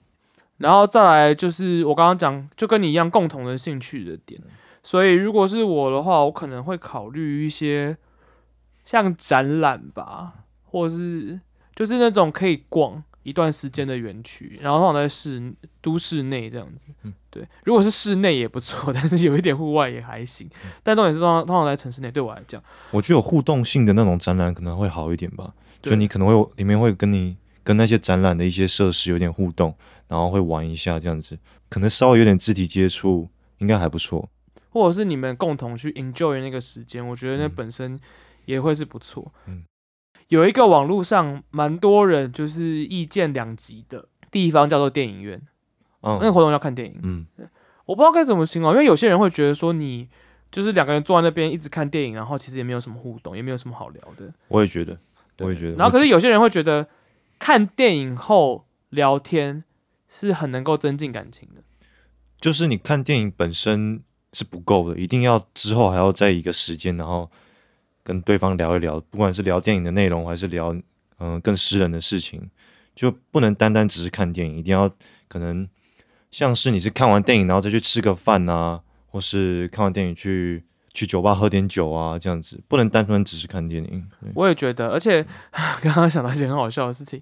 [0.59, 4.41] 然后再来就是我刚刚讲，就跟你一样共同的兴趣的点。
[4.83, 7.97] 所以如果是我的话，我可能会考虑一些
[8.85, 11.41] 像展览吧，或者是
[11.75, 16.87] 就是那种可以逛一段时间的园区，然后放在市都市内这样子。
[17.03, 17.47] 嗯，对。
[17.65, 20.49] 如果是室内也不错，但是有一点户外也还行。
[20.83, 25.53] 但重点是通常通常在城市内，对我来讲，我觉得有互动性的那种展览可能会好一点吧。
[25.83, 29.75] 就你可能会里面会跟你跟那些展览的一些设施有点互动，
[30.09, 34.29] 然后会玩一下这样子，可能稍微有点肢体接触，应该还不错。
[34.71, 37.99] 或者是你们共同去 enjoy 那个时间，我觉得那本身
[38.45, 39.33] 也会是不错。
[39.47, 39.63] 嗯，
[40.35, 45.41] 有一个网络上蛮多人就是意见两极的地方，叫做电影院。
[46.03, 46.99] 嗯，那个活动要看电影。
[47.03, 47.27] 嗯，
[47.87, 50.09] 我不知道该怎么形容，因为有些人会觉得说你
[50.51, 54.33] 就是两个人坐在那边一直看电影，然后其实也没有什么互动，也没有什么好聊的。
[54.49, 54.99] 我也觉得，
[55.39, 55.77] 我也觉得。
[55.77, 56.89] 然后可是有些人会觉得
[57.39, 59.65] 看电影后聊天
[60.09, 61.63] 是很能够增进感情的。
[62.41, 64.03] 就是你看电影本身。
[64.37, 67.31] 是不够的，一定要之后还要在一个时间，然后
[68.05, 70.77] 跟对方聊一聊，不管是聊电影的内容，还是聊
[71.19, 72.49] 嗯更私人的事情，
[72.95, 74.89] 就不能单单只是看电影，一定要
[75.27, 75.67] 可能
[76.31, 80.63] 像是你是看完电影然后再去吃个饭啊，或是看完电影去
[80.93, 84.07] 去酒吧喝点酒啊，这样子不能单纯只是看电影。
[84.35, 85.25] 我也觉得，而且
[85.83, 87.21] 刚刚想到一件很好笑的事情。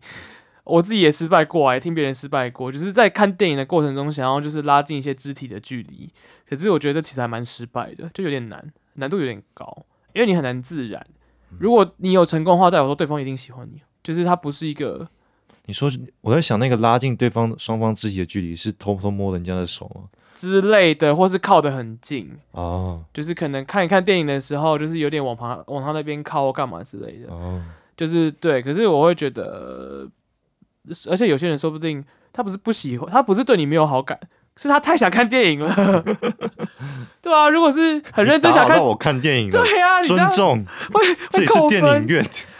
[0.65, 6.09] 我自己也失败过，也听别人失败过，就是在看电影的过程中，想要就是拉近一些肢体的距离，
[6.49, 11.07] 可是我觉得这其实还蛮失败的，就有点难，难度有点高，因为你很难自然。
[11.59, 15.09] 如果你有成功的话，代表说对方一定喜欢你，就是他不是一个。
[15.67, 15.91] 你说
[16.23, 20.09] 我在想那个拉近对方双方肢体的距离，是偷偷摸人家的手吗？
[20.35, 27.63] 之类的，或是靠得很近哦，就是可能看一看电影的时候，就是有点往旁往他那边靠，干嘛之类的哦，
[27.97, 28.63] 就是对。
[28.63, 30.11] 可是我会觉得。
[31.09, 34.19] 而且有些人说不定他不是不喜欢，他不是对你没有好感，
[34.57, 36.05] 是他太想看电影了。
[37.23, 42.07] 对啊，如果是很认真想看我看电影，对啊，尊重会会扣分，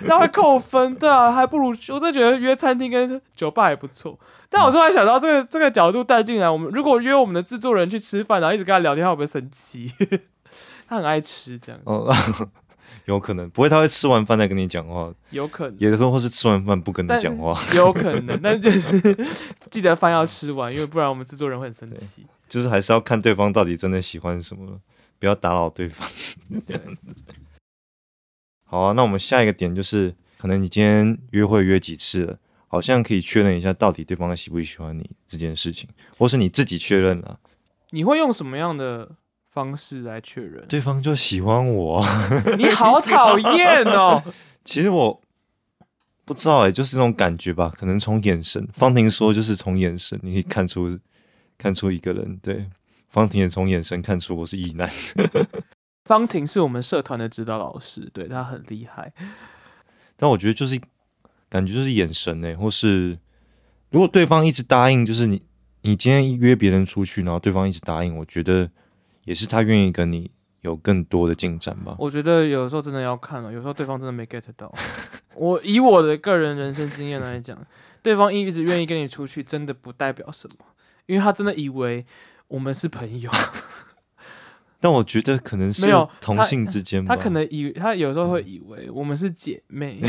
[0.01, 0.95] 那会扣分。
[0.95, 4.19] 对啊，还不如我真觉得约餐厅跟酒吧也不错。
[4.49, 9.91] 但我突然想到这个这个角度带进来，我们如果约我们的制作人去吃饭，然后一直跟他聊天，他会不会生气？
[10.89, 11.81] 他很爱吃这样。
[13.07, 15.13] 有可能不会，他会吃完饭再跟你讲话。
[15.31, 17.59] 有可能，有的时候或是吃完饭不跟你讲话。
[17.75, 19.17] 有可能，但就是
[19.71, 22.27] 记得饭要吃完，因为不然我们制作人会很生气。
[22.49, 24.81] 就是还是要看对方到底真的喜欢什么，
[25.19, 26.09] 不要打扰对方。
[28.65, 37.39] 好啊，那我们下一个点就是，可能你今天约会约几次了，好像可以确认一下到底对方喜不喜欢你这件事情，或是你自己确认了。
[37.91, 39.17] 你会用什么样的？
[39.53, 42.03] 方式来确认，对方就喜欢我。
[42.57, 44.23] 你好讨厌哦！
[44.65, 45.21] 其实我
[46.25, 47.71] 不知道哎，就是那种感觉吧。
[47.77, 50.99] 可能从眼神，方婷说就是从眼神，你可以看出
[51.59, 52.39] 看出一个人。
[52.39, 52.67] 对，
[53.11, 54.89] 方婷也从眼神看出我是异男。
[56.07, 59.13] 方婷是我们社团的指导老师，对他很厉害。
[60.17, 60.81] 但我觉得就是
[61.51, 63.19] 感觉就是眼神哎，或是
[63.91, 65.43] 如果对方一直答应，就是你
[65.83, 68.71] 你今天约别人出去，然后对方一直答应，我觉得。
[69.25, 70.31] 也是他愿意跟你
[70.63, 71.95] 有更多的进展吧？
[71.99, 74.73] 我觉得有时候真的要看了，有时候对方真的没 get 到。
[75.35, 77.59] 我以我的个人人生经验来讲，
[78.03, 80.57] 对方一直愿意跟你出去，真的不代表什么，
[81.07, 82.05] 因为他真的以为
[82.49, 83.31] 我们是朋友。
[84.79, 90.01] 但我觉得可能是没有同性之间，他可能以他有时候会以为我们是姐妹，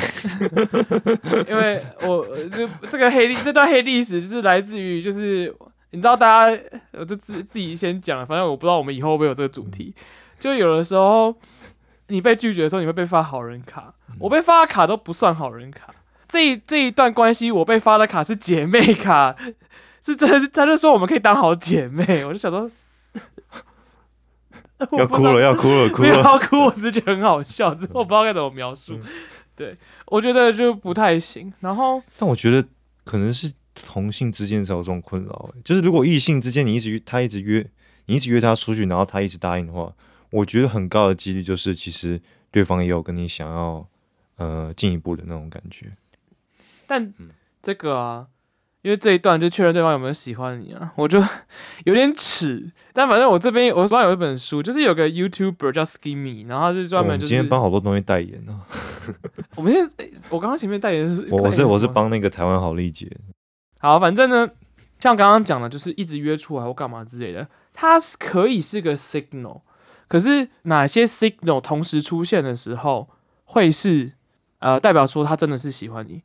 [1.47, 5.55] 因为我就这个黑历这段黑历史就是来自于就是。
[5.93, 6.61] 你知道，大家
[6.93, 8.25] 我就自自己先讲了。
[8.25, 9.93] 反正我不知道我们以后会不会有这个主题。
[10.39, 11.35] 就有的时候，
[12.07, 13.93] 你被拒绝的时候，你会被发好人卡。
[14.19, 15.93] 我被发的卡都不算好人卡。
[16.27, 19.35] 这一这一段关系，我被发的卡是姐妹卡，
[20.03, 20.47] 是真的是。
[20.47, 22.25] 他就说我们可以当好姐妹。
[22.25, 22.69] 我就想说，
[24.97, 28.99] 要哭了，要哭了，哭了，不要哭，我只是觉得很好笑，之后不知道该怎么描述。
[29.55, 29.77] 对，
[30.07, 31.53] 我觉得就不太行。
[31.59, 32.67] 然后，但我觉得
[33.03, 37.65] 可能是同性之间才有这种困扰，就是如果异性之间你一直约他一直约
[38.05, 39.93] 你一直约他出去，然后他一直答应的话，
[40.29, 43.87] 我觉得很高的几率就是其实对方也有跟你想要
[44.37, 45.91] 呃进一步的那种感觉。
[46.85, 47.13] 但
[47.61, 48.27] 这个啊。
[48.83, 51.17] 因为这一段就确认对方有没有喜欢你啊，我就
[51.85, 52.69] 有点耻。
[52.91, 58.61] 但反正我这边我手上有一本书，就是有个 YouTuber 叫 Skimmy，然后他是专门就是今天帮好多东西代言呢。
[59.55, 63.09] 我们现在我刚刚前面代言是，我是我是帮那个台湾好丽姐。
[63.83, 64.49] 好，反正呢，
[64.97, 69.59] 像刚刚讲的，就是一直约出来或干嘛之类的，它是可以是个 signal。
[70.07, 73.09] 可是哪些 signal 同时出现的时候，
[73.43, 74.13] 会是
[74.59, 76.21] 呃代表说他真的是喜欢你？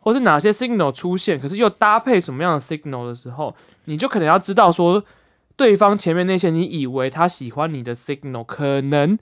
[0.00, 5.04] 或是哪些 signal 出现，可是又搭配什么样的 signal 的时候，你就可能要知道说，
[5.54, 9.16] 对方前面那些你以为他喜欢你的 signal，可能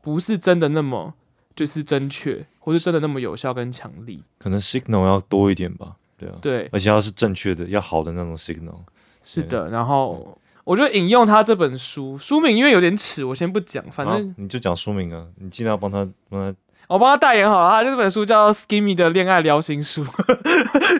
[0.00, 1.14] 不是真的那么
[1.56, 4.22] 就是正确，或是真的那么有效跟强力。
[4.38, 8.78] 可能 signal 要多一点吧，对啊，对，而且要是正确的，要好的那种 signal。
[9.22, 16.56] 是的，然后我就引用他这本书书名，因为有点耻，我先不讲，反正你就讲书名啊，你尽量帮他帮他。
[16.88, 20.04] 我帮他代言好了，他这本书叫《Skimmy 的恋爱撩心术》，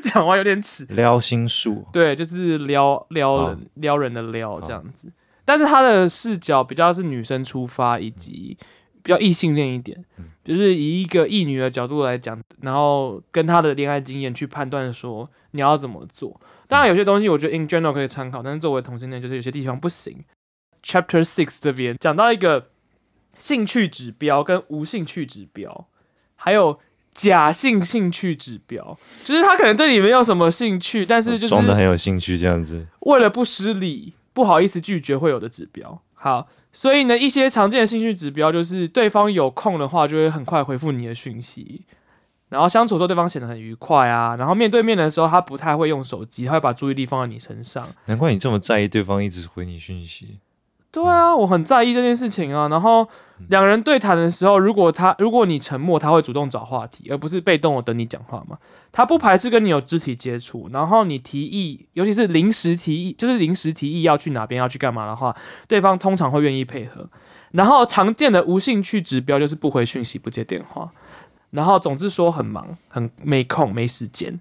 [0.12, 0.84] 讲完有点耻。
[0.86, 5.12] 撩心术，对，就是撩撩人、撩人的撩这样子。
[5.44, 8.58] 但是他的视角比较是女生出发，以及
[9.06, 10.04] 比较异性恋一点，
[10.44, 16.40] 就是以一个异女的角度来讲，然后跟她的恋爱经验去判断说你要怎么做。
[16.66, 20.24] 当然有些东西我觉得 in general 可以参考，但是作为同性恋，就是有些地方不行。
[20.82, 22.70] Chapter Six 这边讲到一个。
[23.38, 25.88] 兴趣指标跟无兴趣指标，
[26.36, 26.80] 还有
[27.12, 36.00] 假性兴趣指标，就是他可能对你没有什么兴趣，但是就是装的很有兴趣这样子，为了不失礼，不好意思拒绝会有的指标。
[36.18, 41.82] 好，所以呢，一些常见的兴趣指标就是对方有空的话，就会很快回复你的讯息，
[42.48, 47.86] 然后相处的时候对方显得很愉快啊，然后面对面的时候他不太会用手机，他会把注意力放在你身上。
[48.06, 50.38] 难怪你这么在意对方一直回你讯息。
[50.90, 52.68] 对啊，我很在意这件事情啊。
[52.68, 53.06] 然后
[53.48, 58.58] 两人对谈的时候，如果他如果你沉默，他会主动找话题，而不是被动的等你讲话嘛。
[58.92, 65.36] 他不排斥跟你有肢体接触，然后你提议，尤其是临时提议，就是临时提议要去哪边要去干嘛的话，
[65.68, 67.08] 对方通常会愿意配合。
[67.52, 70.90] 然后常见的无兴趣指标就是不回讯息、不接电话，
[71.50, 74.40] 然后总之说很忙、很没空、没时间。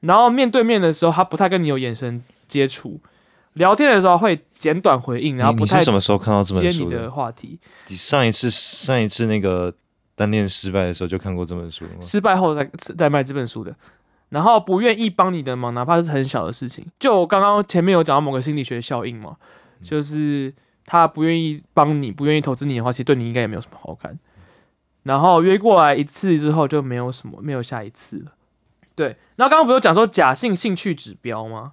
[0.00, 3.00] 然后面对面的时候，他不太跟你有眼神接触。
[3.54, 7.58] 聊天的时候会简短回应，然后不太什么时候看到这本书的话题？
[7.88, 9.72] 你上一次上一次那个
[10.14, 11.90] 单恋失败的时候就看过这本书吗？
[12.00, 13.74] 失败后再再卖这本书的，
[14.28, 16.86] 然后不愿意帮你的忙，哪怕是很小的事情。
[16.98, 19.36] 就刚刚前面有讲到某个心理学效应嘛，
[19.82, 24.18] 就是他不愿意帮你，不愿意投资你的话，其实对你应该也没有什么好感。
[25.04, 28.32] 然后约过来一次之后就没有什么，没有下一次了。
[28.94, 31.72] 对，然后刚刚不是讲说假性兴趣指标吗？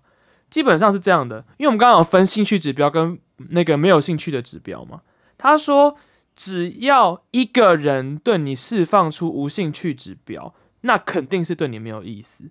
[0.49, 5.01] 基本上是这样的，因为我们刚刚有分兴趣指标跟那个没有兴趣的指标嘛。
[5.37, 5.97] 他说，
[6.35, 12.45] 只要一个人对你释放出无兴趣指标，那肯定是对你没有意思。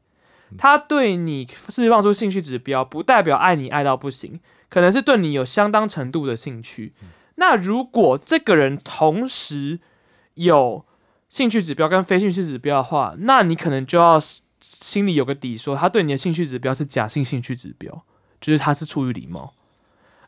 [0.58, 6.92] 他对你释放出兴趣指标，不代表爱你爱到不行，可能是对你有相当程度的兴趣。
[7.36, 9.80] 那如果这个人同时
[10.34, 10.84] 有
[11.28, 14.18] 兴趣指标跟非兴趣指标的话，那你可能就要。
[14.64, 18.02] 心里有个底，说他对你的兴趣指标是假性兴趣指标，
[18.40, 19.52] 就是他是出于礼貌。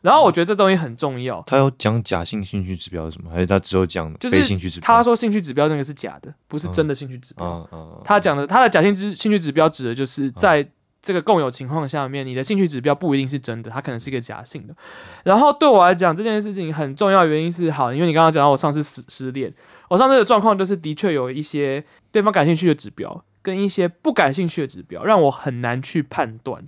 [0.01, 1.41] 然后我觉得这东西很重要。
[1.47, 3.31] 他有讲假性兴趣指标是什么？
[3.31, 4.85] 还是他只有讲非兴趣指标？
[4.85, 7.67] 他说兴趣指标那个是假的，不是真的兴趣指标。
[8.05, 10.65] 他讲的他的假性之兴趣指标指的就是在
[11.01, 14.75] 这个共有情况下面，你的兴趣指标不一定是真的，它可能是一个假性的。
[15.23, 19.51] 然后对我来讲，这件事情很重要，原因是好，因为你刚刚讲到我上次失失恋，
[19.89, 23.23] 我上次的状况就是的确有一些对方感兴趣的指标。
[23.47, 26.67] 跟一些不感兴趣的指标，让我很难去判断，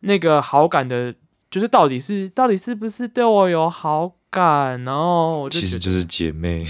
[0.00, 1.14] 那个好感的，
[1.50, 6.66] 就是到底是到底是不是对我有好感，然后我就其实就是姐妹，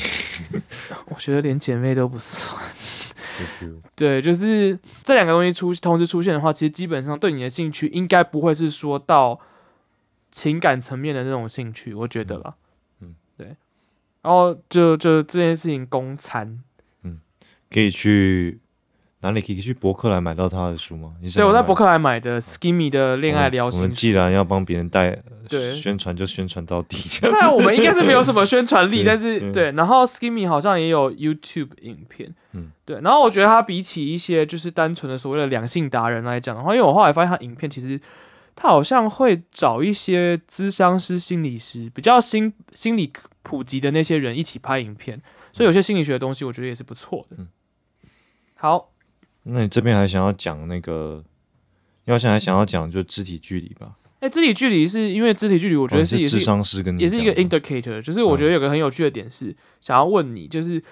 [1.11, 2.61] 我觉得连姐妹都不算，
[3.95, 9.39] 对，就是这两个东西出同时出现的话，其实基本上对你的兴趣应该不会是说到
[10.33, 12.57] 情感层面的那种兴趣，我觉得了，
[13.01, 13.55] 嗯，对，
[14.23, 16.61] 然后就就这件事情公餐，
[17.05, 17.21] 嗯，
[17.71, 18.59] 可以去。
[19.23, 21.13] 哪里可以去博客来买到他的书吗？
[21.35, 23.81] 对，我在博客来买的《Skimmy 的恋爱聊心》。
[23.83, 26.97] 我们既然要帮别人带对宣传，就宣传到底。
[26.97, 29.73] 虽然我们应该是没有什么 宣传力，但是对。
[29.73, 32.99] 然后 Skimmy 好像也有 YouTube 影片，嗯，对。
[33.03, 38.01] 然后我觉得他比起一些就是单纯的所谓的两性达人来讲的话，因为我后来发现他影片其实
[38.57, 43.13] 他好像会找一些咨商师、心理师，比较心心理
[43.43, 45.21] 普及的那些人一起拍影片，
[45.53, 47.37] 所以有些心理学的东西，我觉得也是不错的。
[48.55, 48.90] 好，
[49.53, 51.25] 那你这边还想要讲那个，
[52.05, 53.97] 要想还想要讲就肢体距离吧？
[54.21, 60.83] 哎，肢体距离是因为肢体距离，我觉得是也是智商师跟也是一个 indicator，就是我觉得有个很有趣的点是，想要问你，就是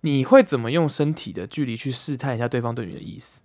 [0.00, 3.42] 你会怎么用身体的距离去试探一下对方对你的意思？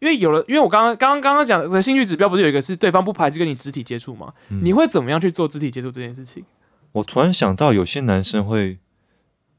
[0.00, 4.32] 因为有了，因为我刚刚刚刚刚刚讲的兴趣指标不是有一个是对方不排斥跟你肢体接触吗？
[4.62, 6.44] 你会怎么样去做肢体接触这件事情？
[6.92, 8.78] 我突然想到，有些男生会，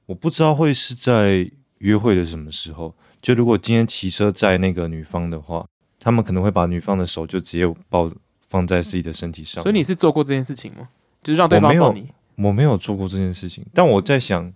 [0.06, 5.66] 我不知道会是在约会的什么时候，就如果今天骑车载那个女方的话，
[6.00, 8.12] 他们可能会把女方的手就直接抱
[8.48, 9.62] 放在自己的身体上。
[9.64, 10.90] 所以你是做过这件事情吗？
[11.22, 12.10] 就是让对方抱你？
[12.36, 14.54] 我没有做过这件事情，但我在想，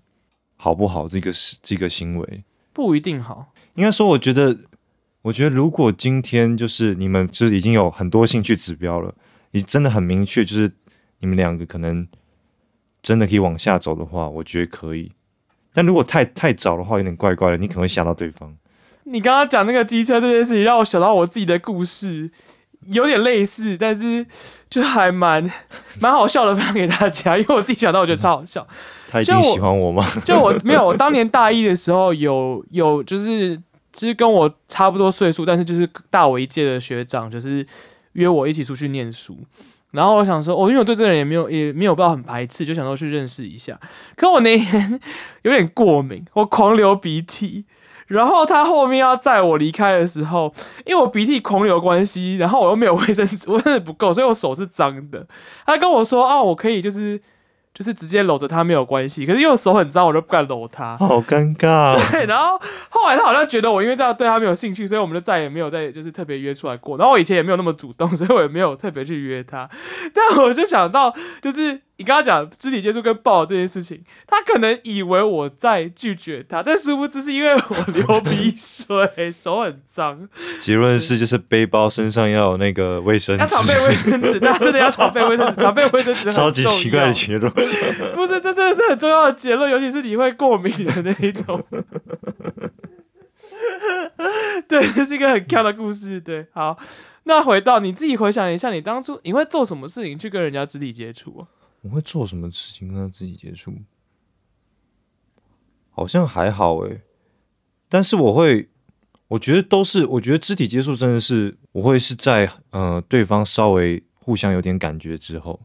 [0.55, 1.07] 好不好？
[1.07, 3.53] 这个是这个行为不一定好。
[3.75, 4.57] 应该说，我觉得。
[5.23, 9.15] 我觉得，如果今天就是你们就是已经有很多兴趣指标了，
[9.51, 10.69] 你真的很明确，就是
[11.19, 12.05] 你们两个可能
[13.01, 15.13] 真的可以往下走的话，我觉得可以。
[15.73, 18.55] 但如果太太早的话，有点怪怪的，你可能会吓到对方。
[19.05, 22.29] 你刚刚讲那个机车这件事情，让我想到我自己的故事，
[22.85, 24.25] 有点类似，但是
[24.69, 25.51] 就还蛮
[25.99, 27.37] 蛮好笑的，分享给大家。
[27.37, 28.65] 因为我自己想到，我觉得超好笑。
[29.09, 30.05] 他已经喜欢我吗？
[30.23, 33.61] 就我没有，我当年大一的时候有有就是。
[33.95, 37.63] 其实跟我差不多岁数，但是就是大我一届的学长，就是
[38.13, 39.37] 约我一起出去念书。
[39.93, 43.79] 然后我想说，我因为我对这个人也没有也没有办法很排斥，就想说去认识一下。
[44.15, 44.99] 可我那天
[45.43, 47.65] 有点过敏，我狂流鼻涕。
[48.07, 50.53] 然后他后面要载我离开的时候，
[50.85, 55.25] 因为我鼻涕狂流关系，然后我又没有卫生纸，卫生纸不够，所以我手是脏的。
[55.65, 57.21] 他跟我说：“哦，我可以就是。”
[57.73, 61.97] 就是直接搂着他没有关系，可是因为手很脏，我都不敢搂他，好尴尬。
[62.11, 62.59] 对，然后
[62.89, 66.97] 后来他好像觉得我因为这样对他没有兴趣，所以我们就再也没有再就是特别约出来过。
[66.97, 69.69] 然后我以前也没有那么主动，所以我也没有特别去约他。
[70.13, 71.81] 但我就想到，就是。
[71.97, 80.27] 你跟他讲肢体接触跟抱这件事情，他可能以为我在拒绝他，但殊不知是因为我流鼻水，手很脏。
[80.59, 87.51] 结论是，就是背包身上要有那个卫生纸，要常备卫生纸，他真的要常备卫生纸，常备卫生纸超级奇怪的结论，
[88.15, 91.63] 不是，这真的是很重要的结论，尤其是你会过敏的那一种。
[94.67, 96.19] 对，这是一个很跳的故事。
[96.19, 96.77] 对，好，
[97.25, 101.47] 那回到你自己回想一下，你当初你会做什么事情去跟人家肢体接触啊？
[101.83, 103.73] 我会做什么事情跟他自己接触？
[105.91, 107.01] 好像还好诶，
[107.87, 108.69] 但是我会，
[109.27, 115.61] 我觉得都是，我觉得肢体接触真的是，我会是在呃对方稍微互相有点感觉之后，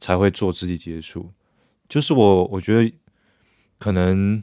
[0.00, 1.32] 才会做肢体接触。
[1.88, 2.92] 就是我，我觉得
[3.78, 4.42] 可能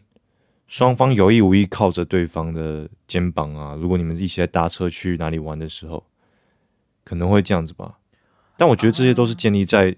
[0.67, 6.07] 双方有意无意靠着对方的肩膀啊，如果你们一起在搭车去哪里玩的时候，
[7.03, 7.99] 可能会这样子吧。
[8.57, 9.97] 但我觉得这些都是建立在。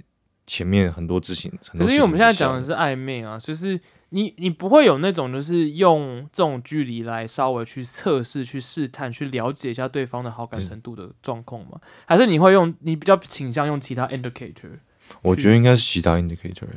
[0.51, 3.79] 前面很多事情，可是因为我们现在讲的是暧昧啊，就是
[4.09, 11.79] 你你不会有那种就是用这种距离来稍微去测试、去试探、去了解一下对方的好感程度的状况吗？
[12.05, 14.77] 还是你会用你比较倾向用其他 indicator？
[15.21, 16.67] 我觉得应该是其他 indicator，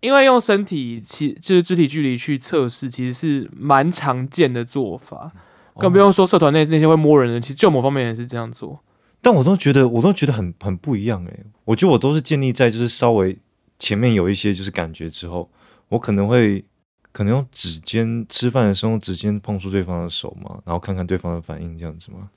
[0.00, 5.30] 因为用身体其就是肢体距离去测试，其实是蛮常见的做法，
[5.76, 8.80] 更不用说社团内那些会摸人的，其实就某方面也是这样做。
[9.20, 11.46] 但我都觉得，我都觉得很很不一样诶。
[11.64, 13.36] 我觉得我都是建立在就是稍微
[13.78, 15.50] 前面有一些就是感觉之后，
[15.88, 16.64] 我可能会
[17.12, 22.30] 可能用指尖吃饭的时候用指尖碰触对方的手嘛，然后看看对方的反应这样子嘛？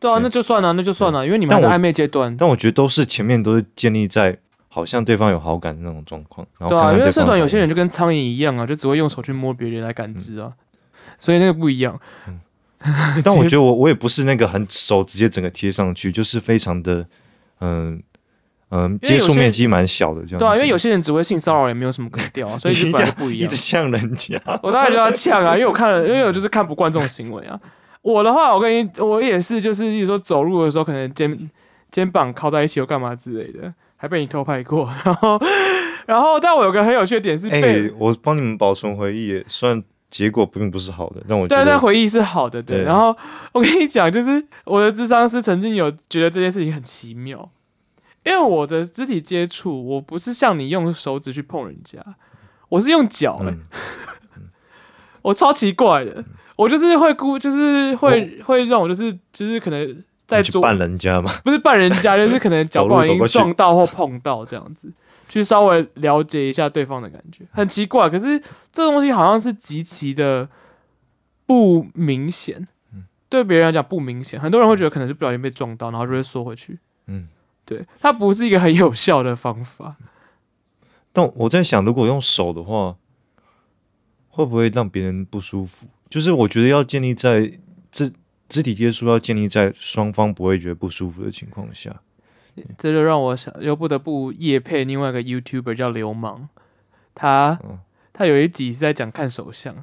[0.00, 2.36] 对啊，那就算了，那就算了，因为你们在暧昧阶段。
[2.36, 6.46] 但我觉得都是前面都是建立在好像对方有好感的那种状况。
[6.68, 10.52] 对啊，因为社团有些人就跟苍蝇一样啊，就只会用手去摸别人来感知啊，
[11.18, 11.98] 所以那个不一样。
[13.24, 17.04] 但我觉得我我也不是那个很手直接整个贴上去，就是非常的
[17.60, 18.00] 嗯
[18.70, 20.38] 嗯接触面积蛮小的这样。
[20.38, 23.46] 对啊，因为有些人只会性骚扰，也没有什么可 调啊，所以就本来不一样。
[23.46, 27.58] 一直呛人家， 我当然就要呛啊，因为我看了，因为我就是看不惯这种行为啊。
[28.02, 31.50] 我的话，我跟你我也是，就是比如说走路的时候，可能肩
[31.90, 34.88] 肩膀靠在一起，又干嘛之类的，还被你偷拍过。
[35.04, 35.38] 然后
[36.06, 39.82] 然后，但我有个很有趣的点是，哎，我帮你们保存回忆，算。
[40.10, 42.82] 结果并不是好的，让我对，但回忆是好的，对。
[42.82, 43.14] 然后
[43.52, 47.50] 我跟你讲，就是我的智商师曾经有觉得这件事情很奇妙，
[48.24, 51.98] 因为我的肢体接触，我不是像你用手指去碰人家，
[52.70, 53.54] 我是用脚的，
[55.22, 56.24] 我超奇怪的，
[56.56, 61.30] 我就是会估，就是会会让我就是就是可能在绊人家嘛？
[61.44, 64.90] 不是绊人家，就是可能 脚不小心撞到或碰到这样子。
[65.28, 68.40] 去稍微了解一下对方的感觉，很奇怪，可是
[68.72, 70.48] 这东西好像是极其的
[71.46, 72.66] 不明显，
[73.28, 77.28] 对别人来讲不明显，很多人会觉得可能是不小心被撞到，然后就会缩回去，嗯，
[77.64, 79.96] 对，它不是一个很有效的方法。
[81.12, 82.96] 但我在想，如果用手的话，
[84.28, 85.86] 会不会让别人不舒服？
[86.08, 87.58] 就是我觉得要建立在
[87.90, 88.12] 肢
[88.48, 92.00] 肢体接触要建立在双方不会觉得不舒服的情况下。
[92.76, 96.48] 这就让我想又不得不夜配另外一个 YouTuber 叫流氓，
[97.14, 97.58] 他
[98.12, 99.74] 他有一集是在讲看手相，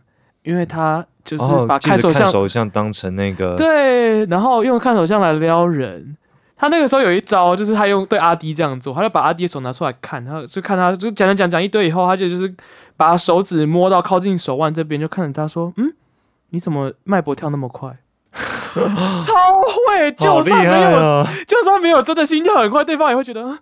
[0.43, 6.17] 因为他就是把看手相手相当成那个对，然后用看手相来撩人。
[6.57, 12.55] 他那个时候有一招，就是他用对阿迪这样做，他就把阿迪的手拿出来看，然后就看他就讲讲讲讲一堆以后，他就就是
[12.95, 15.93] 把手指摸到靠近手腕这边，就看着他说：“嗯，
[16.51, 17.97] 你怎么脉搏跳那么快？”
[19.23, 23.57] 超会，就算没有，就算没有真的心跳很快，对方也会觉得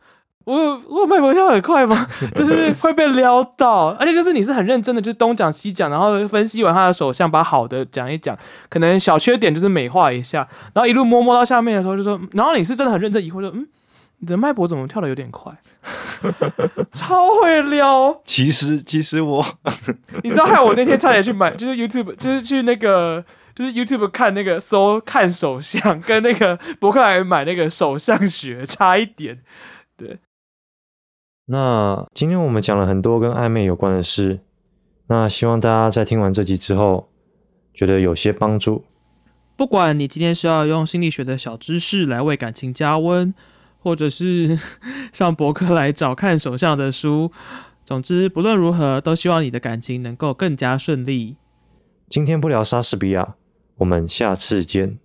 [0.45, 2.07] 我我脉搏跳很快吗？
[2.35, 8.37] 就是会被撩到，而且就是你是很认真的，就东讲西讲，然后分析完他的手相，把好的讲一讲，
[8.69, 13.65] 可能小缺点就是美化一下，然后一路摸摸到下面的时候就说，然后你是真的很认真疑惑说，嗯，
[14.19, 15.53] 你的脉搏怎么跳的有点快？
[16.91, 18.19] 超会撩。
[18.25, 19.45] 其实其实我，
[20.23, 23.23] 你知道害我那天差点去买，就是 YouTube，就是去那个。
[23.55, 29.43] 就是 YouTube 看那个搜看手相，跟那个博客来买那个手相学 差一点。
[29.95, 30.19] 对，
[31.45, 34.39] 那今天我们讲了很多跟暧昧有关的事，
[35.07, 37.09] 那希望大家在听完这集之后，
[37.73, 38.85] 觉得有些帮助。
[39.55, 43.31] 不管你今天是要用心理学的小知识来为感情加温，
[43.77, 44.59] 或者是
[45.13, 47.31] 上博客来找看手相的书，
[47.85, 51.37] 总之不论如何，都希望你的感情能够更加顺利。
[52.09, 53.35] 今天不聊莎士比亚。
[53.77, 55.02] 我们下次见。